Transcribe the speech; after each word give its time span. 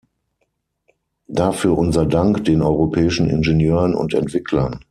Dafür 1.27 1.77
unser 1.77 2.07
Dank 2.07 2.43
den 2.43 2.63
europäischen 2.63 3.29
Ingenieuren 3.29 3.93
und 3.93 4.15
Entwicklern. 4.15 4.79